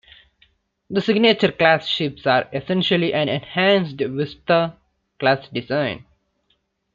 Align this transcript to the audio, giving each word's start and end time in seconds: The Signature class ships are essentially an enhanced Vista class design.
The 0.89 0.99
Signature 0.99 1.51
class 1.51 1.85
ships 1.87 2.25
are 2.25 2.49
essentially 2.51 3.13
an 3.13 3.29
enhanced 3.29 3.97
Vista 3.97 4.75
class 5.19 5.47
design. 5.49 6.05